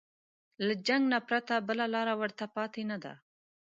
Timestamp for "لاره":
1.93-2.13